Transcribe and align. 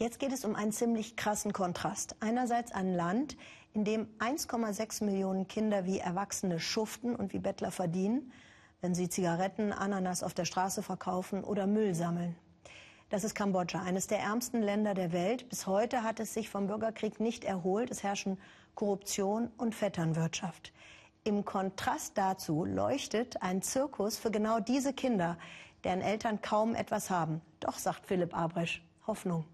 Jetzt 0.00 0.20
geht 0.20 0.32
es 0.32 0.44
um 0.44 0.54
einen 0.54 0.70
ziemlich 0.70 1.16
krassen 1.16 1.52
Kontrast. 1.52 2.14
Einerseits 2.20 2.70
ein 2.70 2.94
Land, 2.94 3.36
in 3.74 3.82
dem 3.82 4.06
1,6 4.20 5.02
Millionen 5.02 5.48
Kinder 5.48 5.86
wie 5.86 5.98
Erwachsene 5.98 6.60
schuften 6.60 7.16
und 7.16 7.32
wie 7.32 7.40
Bettler 7.40 7.72
verdienen, 7.72 8.30
wenn 8.80 8.94
sie 8.94 9.08
Zigaretten, 9.08 9.72
Ananas 9.72 10.22
auf 10.22 10.34
der 10.34 10.44
Straße 10.44 10.84
verkaufen 10.84 11.42
oder 11.42 11.66
Müll 11.66 11.96
sammeln. 11.96 12.36
Das 13.08 13.24
ist 13.24 13.34
Kambodscha, 13.34 13.82
eines 13.82 14.06
der 14.06 14.20
ärmsten 14.20 14.62
Länder 14.62 14.94
der 14.94 15.10
Welt. 15.10 15.48
Bis 15.48 15.66
heute 15.66 16.04
hat 16.04 16.20
es 16.20 16.32
sich 16.32 16.48
vom 16.48 16.68
Bürgerkrieg 16.68 17.18
nicht 17.18 17.42
erholt. 17.42 17.90
Es 17.90 18.04
herrschen 18.04 18.38
Korruption 18.76 19.50
und 19.56 19.74
Vetternwirtschaft. 19.74 20.72
Im 21.24 21.44
Kontrast 21.44 22.16
dazu 22.16 22.64
leuchtet 22.64 23.42
ein 23.42 23.62
Zirkus 23.62 24.16
für 24.16 24.30
genau 24.30 24.60
diese 24.60 24.92
Kinder, 24.92 25.38
deren 25.82 26.02
Eltern 26.02 26.40
kaum 26.40 26.76
etwas 26.76 27.10
haben. 27.10 27.40
Doch, 27.58 27.78
sagt 27.78 28.06
Philipp 28.06 28.36
Abresch, 28.36 28.80
Hoffnung. 29.04 29.44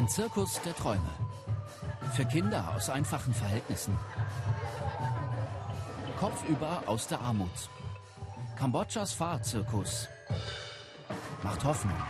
Ein 0.00 0.08
Zirkus 0.08 0.58
der 0.62 0.74
Träume. 0.74 1.10
Für 2.14 2.24
Kinder 2.24 2.72
aus 2.74 2.88
einfachen 2.88 3.34
Verhältnissen. 3.34 3.94
Kopfüber 6.18 6.82
aus 6.86 7.06
der 7.06 7.20
Armut. 7.20 7.68
Kambodschas 8.56 9.12
Fahrzirkus. 9.12 10.08
Macht 11.42 11.62
Hoffnung. 11.64 12.02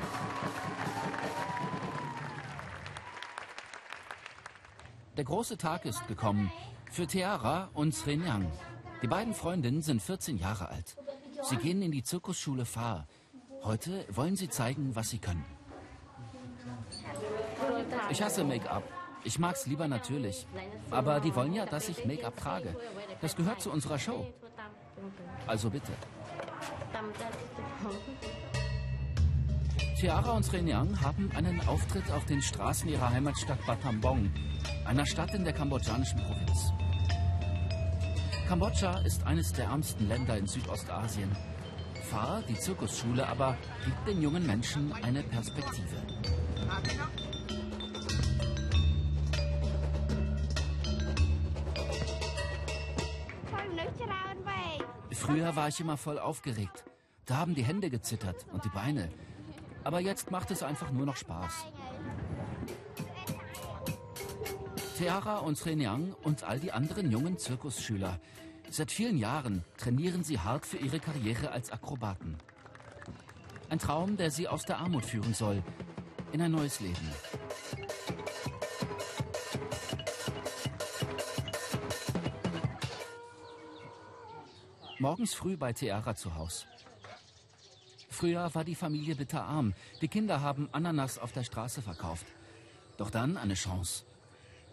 Der 5.16 5.25
große 5.25 5.59
Tag 5.59 5.85
ist 5.85 6.07
gekommen 6.07 6.52
für 6.93 7.09
Tiara 7.09 7.71
und 7.75 7.93
Srenyang. 7.93 8.52
Die 9.02 9.09
beiden 9.09 9.35
Freundinnen 9.35 9.83
sind 9.83 10.01
14 10.01 10.38
Jahre 10.38 10.69
alt. 10.69 10.97
Sie 11.43 11.57
gehen 11.57 11.83
in 11.83 11.91
die 11.91 12.05
Zirkusschule 12.05 12.66
Fa. 12.66 13.09
Heute 13.65 14.07
wollen 14.11 14.37
sie 14.37 14.49
zeigen, 14.49 14.95
was 14.95 15.11
sie 15.11 15.19
können. 15.19 15.45
Ich 18.10 18.23
hasse 18.23 18.45
Make-up. 18.45 18.82
Ich 19.24 19.38
mag's 19.38 19.66
lieber 19.66 19.87
natürlich. 19.88 20.46
Aber 20.90 21.21
die 21.21 21.35
wollen 21.35 21.52
ja, 21.52 21.66
dass 21.66 21.88
ich 21.88 22.04
Make-up 22.04 22.37
trage. 22.37 22.77
Das 23.21 23.37
gehört 23.37 23.60
zu 23.60 23.71
unserer 23.71 23.99
Show. 23.99 24.27
Also 25.46 25.71
bitte. 25.71 25.93
Tiara 29.99 30.32
und 30.32 30.45
Srenyang 30.45 30.99
haben 31.02 31.30
einen 31.37 31.60
Auftritt 31.68 32.10
auf 32.10 32.24
den 32.24 32.40
Straßen 32.40 32.88
ihrer 32.88 33.10
Heimatstadt 33.10 33.65
Battambong, 33.66 34.30
einer 34.87 35.05
Stadt 35.05 35.34
in 35.34 35.45
der 35.45 35.52
kambodschanischen 35.52 36.18
Provinz. 36.21 36.73
Kambodscha 38.49 38.99
ist 39.01 39.27
eines 39.27 39.52
der 39.52 39.66
ärmsten 39.66 40.09
Länder 40.09 40.38
in 40.38 40.46
Südostasien. 40.46 41.30
Fa, 42.10 42.43
die 42.49 42.59
Zirkusschule, 42.59 43.29
aber 43.29 43.57
gibt 43.84 44.09
den 44.09 44.23
jungen 44.23 44.46
Menschen 44.46 44.93
eine 45.05 45.23
Perspektive. 45.23 45.96
Früher 55.21 55.54
war 55.54 55.68
ich 55.68 55.79
immer 55.80 55.99
voll 55.99 56.18
aufgeregt. 56.18 56.85
Da 57.26 57.37
haben 57.37 57.54
die 57.54 57.63
Hände 57.63 57.90
gezittert 57.90 58.46
und 58.52 58.65
die 58.65 58.71
Beine. 58.71 59.10
Aber 59.85 60.01
jetzt 60.01 60.30
macht 60.30 60.51
es 60.51 60.62
einfach 60.62 60.90
nur 60.90 61.04
noch 61.04 61.16
Spaß. 61.16 61.66
Tiara 64.97 65.38
und 65.38 65.59
Srenyang 65.59 66.15
und 66.22 66.44
all 66.44 66.59
die 66.59 66.72
anderen 66.72 67.10
jungen 67.10 67.37
Zirkusschüler. 67.37 68.19
Seit 68.71 68.91
vielen 68.91 69.19
Jahren 69.19 69.62
trainieren 69.77 70.25
sie 70.25 70.38
hart 70.38 70.65
für 70.65 70.78
ihre 70.78 71.00
Karriere 71.00 71.53
als 71.53 71.71
Akrobaten. 71.71 72.38
Ein 73.69 73.78
Traum, 73.78 74.16
der 74.16 74.31
sie 74.31 74.49
aus 74.49 74.65
der 74.65 74.78
Armut 74.78 75.05
führen 75.05 75.34
soll, 75.34 75.62
in 76.32 76.41
ein 76.41 76.50
neues 76.50 76.81
Leben. 76.81 77.10
Morgens 85.00 85.33
früh 85.33 85.56
bei 85.56 85.72
Tiara 85.72 86.15
zu 86.15 86.34
Hause. 86.34 86.66
Früher 88.11 88.55
war 88.55 88.65
die 88.65 88.75
Familie 88.75 89.15
bitterarm. 89.15 89.72
Die 90.03 90.09
Kinder 90.09 90.43
haben 90.43 90.69
Ananas 90.72 91.19
auf 91.19 91.33
der 91.33 91.43
Straße 91.43 91.81
verkauft. 91.81 92.27
Doch 92.99 93.09
dann 93.09 93.39
eine 93.39 93.55
Chance. 93.55 94.05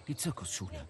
Die 0.05 0.17
Zirkusschule. 0.17 0.85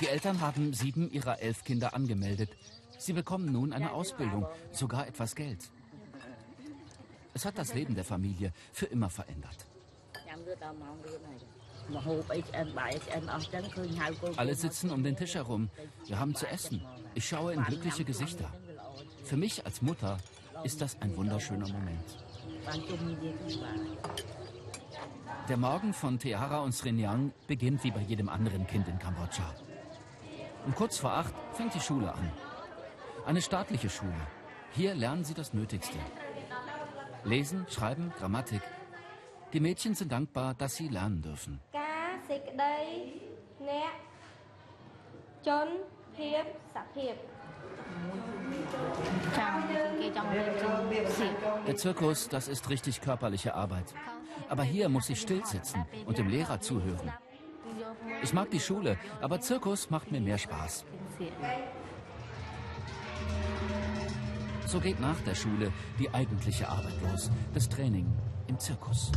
Die 0.00 0.08
Eltern 0.08 0.40
haben 0.40 0.72
sieben 0.72 1.10
ihrer 1.12 1.40
elf 1.40 1.62
Kinder 1.62 1.92
angemeldet. 1.92 2.56
Sie 2.96 3.12
bekommen 3.12 3.52
nun 3.52 3.74
eine 3.74 3.92
Ausbildung, 3.92 4.46
sogar 4.72 5.06
etwas 5.06 5.34
Geld. 5.34 5.70
Es 7.34 7.44
hat 7.44 7.58
das 7.58 7.74
Leben 7.74 7.94
der 7.94 8.04
Familie 8.04 8.54
für 8.72 8.86
immer 8.86 9.10
verändert. 9.10 9.66
Alle 14.36 14.54
sitzen 14.54 14.90
um 14.90 15.02
den 15.02 15.16
Tisch 15.16 15.34
herum. 15.34 15.70
Wir 16.06 16.18
haben 16.18 16.34
zu 16.34 16.46
essen. 16.46 16.82
Ich 17.14 17.28
schaue 17.28 17.52
in 17.52 17.64
glückliche 17.64 18.04
Gesichter. 18.04 18.50
Für 19.22 19.36
mich 19.36 19.64
als 19.64 19.82
Mutter 19.82 20.18
ist 20.64 20.80
das 20.80 21.00
ein 21.00 21.16
wunderschöner 21.16 21.68
Moment. 21.68 22.18
Der 25.48 25.56
Morgen 25.58 25.92
von 25.92 26.18
Teara 26.18 26.60
und 26.60 26.72
Srenyang 26.72 27.32
beginnt 27.46 27.84
wie 27.84 27.90
bei 27.90 28.00
jedem 28.00 28.28
anderen 28.28 28.66
Kind 28.66 28.88
in 28.88 28.98
Kambodscha. 28.98 29.54
Um 30.66 30.74
kurz 30.74 30.96
vor 30.98 31.12
acht 31.12 31.34
fängt 31.52 31.74
die 31.74 31.80
Schule 31.80 32.12
an. 32.12 32.32
Eine 33.26 33.42
staatliche 33.42 33.90
Schule. 33.90 34.14
Hier 34.72 34.94
lernen 34.94 35.24
sie 35.24 35.34
das 35.34 35.52
Nötigste. 35.52 35.98
Lesen, 37.24 37.66
Schreiben, 37.68 38.12
Grammatik. 38.18 38.62
Die 39.54 39.60
Mädchen 39.60 39.94
sind 39.94 40.10
dankbar, 40.10 40.54
dass 40.54 40.74
sie 40.74 40.88
lernen 40.88 41.22
dürfen. 41.22 41.60
Der 51.66 51.76
Zirkus, 51.76 52.28
das 52.28 52.48
ist 52.48 52.68
richtig 52.68 53.00
körperliche 53.00 53.54
Arbeit. 53.54 53.94
Aber 54.48 54.64
hier 54.64 54.88
muss 54.88 55.08
ich 55.08 55.20
still 55.20 55.46
sitzen 55.46 55.86
und 56.04 56.18
dem 56.18 56.28
Lehrer 56.28 56.60
zuhören. 56.60 57.12
Ich 58.24 58.32
mag 58.32 58.50
die 58.50 58.58
Schule, 58.58 58.98
aber 59.20 59.40
Zirkus 59.40 59.88
macht 59.88 60.10
mir 60.10 60.20
mehr 60.20 60.38
Spaß. 60.38 60.84
So 64.66 64.80
geht 64.80 64.98
nach 64.98 65.20
der 65.20 65.36
Schule 65.36 65.72
die 66.00 66.12
eigentliche 66.12 66.68
Arbeit 66.68 67.00
los. 67.08 67.30
Das 67.52 67.68
Training 67.68 68.12
im 68.48 68.58
Zirkus. 68.58 69.12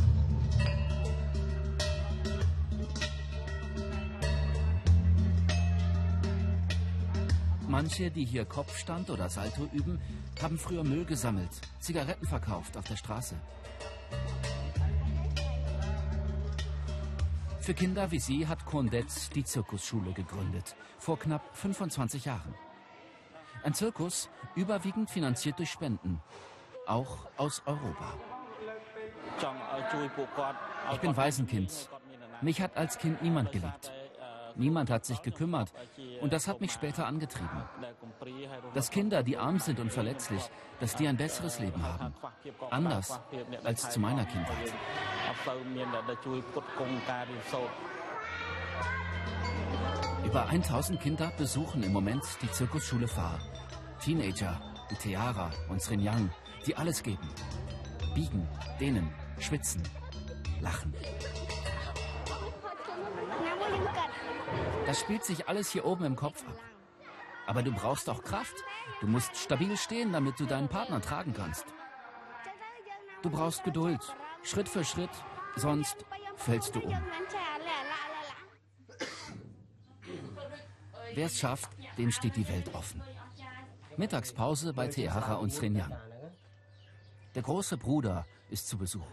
Manche, 7.68 8.10
die 8.10 8.24
hier 8.24 8.44
Kopfstand 8.44 9.08
oder 9.10 9.28
Salto 9.28 9.68
üben, 9.72 10.00
haben 10.42 10.58
früher 10.58 10.84
Müll 10.84 11.04
gesammelt, 11.04 11.50
Zigaretten 11.80 12.26
verkauft 12.26 12.76
auf 12.76 12.84
der 12.84 12.96
Straße. 12.96 13.36
Für 17.60 17.74
Kinder 17.74 18.10
wie 18.10 18.18
sie 18.18 18.46
hat 18.46 18.64
Kondetz 18.64 19.28
die 19.30 19.44
Zirkusschule 19.44 20.12
gegründet, 20.12 20.74
vor 20.98 21.18
knapp 21.18 21.54
25 21.54 22.24
Jahren. 22.24 22.54
Ein 23.62 23.74
Zirkus, 23.74 24.30
überwiegend 24.56 25.10
finanziert 25.10 25.58
durch 25.58 25.70
Spenden, 25.70 26.20
auch 26.86 27.28
aus 27.36 27.62
Europa. 27.66 28.14
Ich 30.92 31.00
bin 31.00 31.16
Waisenkind. 31.16 31.88
Mich 32.40 32.60
hat 32.60 32.76
als 32.76 32.98
Kind 32.98 33.22
niemand 33.22 33.52
geliebt. 33.52 33.92
Niemand 34.56 34.90
hat 34.90 35.04
sich 35.04 35.22
gekümmert. 35.22 35.72
Und 36.20 36.32
das 36.32 36.48
hat 36.48 36.60
mich 36.60 36.72
später 36.72 37.06
angetrieben. 37.06 37.62
Dass 38.74 38.90
Kinder, 38.90 39.22
die 39.22 39.36
arm 39.36 39.60
sind 39.60 39.78
und 39.78 39.92
verletzlich, 39.92 40.42
dass 40.80 40.96
die 40.96 41.06
ein 41.06 41.16
besseres 41.16 41.60
Leben 41.60 41.82
haben. 41.82 42.12
Anders 42.70 43.20
als 43.62 43.90
zu 43.90 44.00
meiner 44.00 44.24
Kindheit. 44.24 44.72
Über 50.24 50.46
1000 50.46 51.00
Kinder 51.00 51.32
besuchen 51.38 51.82
im 51.84 51.92
Moment 51.92 52.24
die 52.42 52.50
Zirkusschule 52.50 53.06
Fahr. 53.06 53.38
Teenager 54.00 54.60
wie 54.88 54.96
Tiara 54.96 55.50
und 55.68 55.80
Srinyang, 55.80 56.30
die 56.66 56.76
alles 56.76 57.02
geben. 57.02 57.28
Biegen, 58.14 58.48
dehnen, 58.80 59.12
schwitzen, 59.38 59.82
lachen. 60.60 60.94
Das 64.86 65.00
spielt 65.00 65.24
sich 65.24 65.48
alles 65.48 65.70
hier 65.70 65.84
oben 65.84 66.04
im 66.04 66.16
Kopf 66.16 66.42
ab. 66.46 66.58
Aber 67.46 67.62
du 67.62 67.72
brauchst 67.72 68.08
auch 68.08 68.22
Kraft. 68.22 68.54
Du 69.00 69.06
musst 69.06 69.36
stabil 69.36 69.76
stehen, 69.76 70.12
damit 70.12 70.38
du 70.40 70.46
deinen 70.46 70.68
Partner 70.68 71.00
tragen 71.00 71.34
kannst. 71.34 71.66
Du 73.22 73.30
brauchst 73.30 73.64
Geduld, 73.64 74.00
Schritt 74.42 74.68
für 74.68 74.84
Schritt, 74.84 75.10
sonst 75.56 76.04
fällst 76.36 76.74
du 76.74 76.80
um. 76.80 77.02
Wer 81.14 81.26
es 81.26 81.38
schafft, 81.38 81.70
dem 81.96 82.10
steht 82.10 82.36
die 82.36 82.48
Welt 82.48 82.74
offen. 82.74 83.02
Mittagspause 83.96 84.72
bei 84.72 84.88
Teara 84.88 85.34
und 85.34 85.52
Srenyang. 85.52 85.96
Der 87.34 87.42
große 87.42 87.76
Bruder 87.76 88.26
ist 88.50 88.68
zu 88.68 88.78
Besuch. 88.78 89.06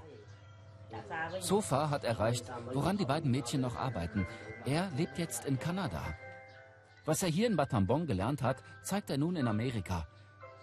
Sofa 1.40 1.90
hat 1.90 2.04
erreicht, 2.04 2.52
woran 2.74 2.98
die 2.98 3.06
beiden 3.06 3.32
Mädchen 3.32 3.62
noch 3.62 3.76
arbeiten. 3.76 4.26
Er 4.66 4.90
lebt 4.98 5.18
jetzt 5.18 5.46
in 5.46 5.60
Kanada. 5.60 6.02
Was 7.06 7.22
er 7.22 7.30
hier 7.30 7.48
in 7.48 7.56
Batambong 7.56 8.08
gelernt 8.08 8.42
hat, 8.42 8.64
zeigt 8.84 9.10
er 9.10 9.18
nun 9.18 9.36
in 9.36 9.48
Amerika. 9.48 10.08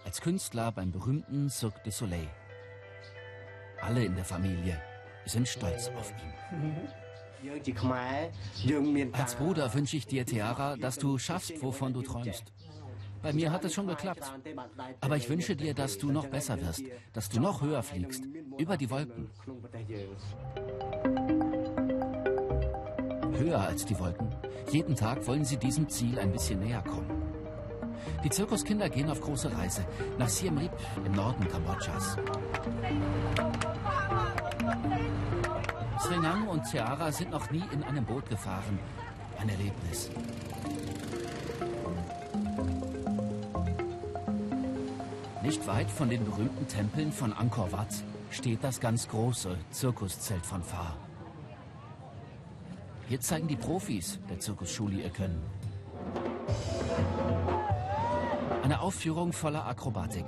Als 0.05 0.19
Künstler 0.19 0.71
beim 0.71 0.91
berühmten 0.91 1.49
Cirque 1.49 1.81
du 1.83 1.91
Soleil. 1.91 2.29
Alle 3.81 4.03
in 4.03 4.15
der 4.15 4.25
Familie 4.25 4.81
sind 5.25 5.47
stolz 5.47 5.89
auf 5.97 6.11
ihn. 6.11 6.33
Als 9.13 9.35
Bruder 9.35 9.73
wünsche 9.73 9.97
ich 9.97 10.07
dir, 10.07 10.25
Tiara, 10.25 10.75
dass 10.77 10.97
du 10.97 11.17
schaffst, 11.17 11.61
wovon 11.61 11.93
du 11.93 12.01
träumst. 12.01 12.43
Bei 13.23 13.31
mir 13.31 13.51
hat 13.51 13.63
es 13.63 13.73
schon 13.73 13.87
geklappt. 13.87 14.31
Aber 14.99 15.15
ich 15.15 15.29
wünsche 15.29 15.55
dir, 15.55 15.73
dass 15.73 15.97
du 15.97 16.11
noch 16.11 16.27
besser 16.27 16.59
wirst, 16.61 16.83
dass 17.13 17.29
du 17.29 17.39
noch 17.39 17.61
höher 17.61 17.81
fliegst, 17.81 18.25
über 18.57 18.75
die 18.75 18.89
Wolken. 18.89 19.29
Höher 23.37 23.61
als 23.61 23.85
die 23.85 23.97
Wolken. 23.97 24.27
Jeden 24.71 24.95
Tag 24.95 25.25
wollen 25.25 25.45
sie 25.45 25.57
diesem 25.57 25.87
Ziel 25.89 26.19
ein 26.19 26.31
bisschen 26.31 26.59
näher 26.59 26.83
kommen. 26.83 27.23
Die 28.23 28.29
Zirkuskinder 28.29 28.89
gehen 28.89 29.09
auf 29.09 29.21
große 29.21 29.51
Reise 29.55 29.85
nach 30.17 30.27
Siem 30.27 30.57
Reap 30.57 30.77
im 31.05 31.13
Norden 31.13 31.47
Kambodschas. 31.47 32.17
Srenang 35.99 36.47
und 36.49 36.63
Tiara 36.69 37.11
sind 37.11 37.31
noch 37.31 37.49
nie 37.51 37.63
in 37.71 37.83
einem 37.83 38.03
Boot 38.03 38.29
gefahren. 38.29 38.77
Ein 39.39 39.47
Erlebnis. 39.47 40.09
Nicht 45.53 45.67
weit 45.67 45.91
von 45.91 46.09
den 46.09 46.25
berühmten 46.25 46.67
Tempeln 46.67 47.11
von 47.11 47.31
Angkor 47.31 47.71
Wat 47.71 48.03
steht 48.31 48.63
das 48.63 48.79
ganz 48.79 49.07
große 49.07 49.55
Zirkuszelt 49.69 50.43
von 50.43 50.63
Fa. 50.63 50.97
Hier 53.07 53.19
zeigen 53.19 53.47
die 53.47 53.55
Profis 53.55 54.17
der 54.27 54.39
Zirkusschule 54.39 54.95
ihr 54.95 55.11
Können. 55.11 55.43
Eine 58.63 58.81
Aufführung 58.81 59.31
voller 59.31 59.67
Akrobatik. 59.67 60.25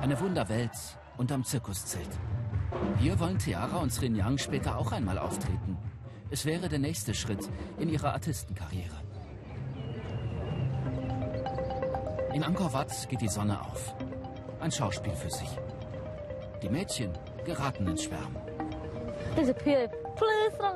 Eine 0.00 0.18
Wunderwelt 0.18 0.72
unterm 1.18 1.44
Zirkuszelt. 1.44 2.08
Hier 3.00 3.20
wollen 3.20 3.38
Tiara 3.38 3.80
und 3.80 3.92
Srin 3.92 4.18
später 4.38 4.78
auch 4.78 4.92
einmal 4.92 5.18
auftreten. 5.18 5.76
Es 6.30 6.46
wäre 6.46 6.70
der 6.70 6.78
nächste 6.78 7.12
Schritt 7.12 7.50
in 7.78 7.90
ihrer 7.90 8.14
Artistenkarriere. 8.14 8.96
In 12.32 12.42
Angkor 12.42 12.72
Wat 12.72 13.10
geht 13.10 13.20
die 13.20 13.28
Sonne 13.28 13.60
auf. 13.60 13.94
Ein 14.62 14.70
Schauspiel 14.70 15.12
für 15.12 15.28
sich. 15.28 15.48
Die 16.62 16.68
Mädchen 16.68 17.12
geraten 17.44 17.88
ins 17.88 18.04
Schwärmen. 18.04 18.36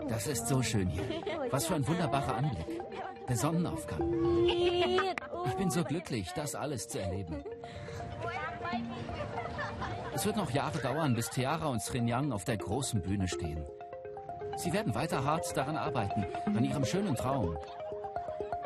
Das 0.08 0.26
ist 0.26 0.48
so 0.48 0.60
schön 0.60 0.88
hier. 0.88 1.04
Was 1.52 1.66
für 1.66 1.76
ein 1.76 1.86
wunderbarer 1.86 2.34
Anblick. 2.34 2.82
Der 3.28 3.36
Sonnenaufgang. 3.36 4.02
Ich 4.48 5.54
bin 5.54 5.70
so 5.70 5.84
glücklich, 5.84 6.32
das 6.34 6.56
alles 6.56 6.88
zu 6.88 7.00
erleben. 7.00 7.44
Es 10.12 10.26
wird 10.26 10.36
noch 10.36 10.50
Jahre 10.50 10.78
dauern, 10.78 11.14
bis 11.14 11.30
Tiara 11.30 11.66
und 11.66 11.80
Srin 11.80 12.32
auf 12.32 12.44
der 12.44 12.56
großen 12.56 13.00
Bühne 13.02 13.28
stehen. 13.28 13.64
Sie 14.56 14.72
werden 14.72 14.96
weiter 14.96 15.22
hart 15.22 15.56
daran 15.56 15.76
arbeiten, 15.76 16.26
an 16.46 16.64
ihrem 16.64 16.84
schönen 16.84 17.14
Traum. 17.14 17.56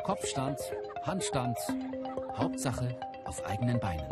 Kopfstand, 0.03 0.57
Handstand, 1.03 1.59
Hauptsache 2.35 2.95
auf 3.25 3.45
eigenen 3.45 3.79
Beinen. 3.79 4.09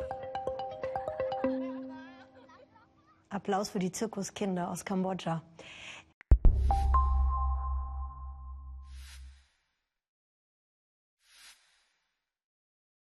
Applaus 3.39 3.69
für 3.69 3.80
die 3.80 3.94
Zirkuskinder 3.94 4.69
aus 4.69 4.83
Kambodscha. 4.83 5.41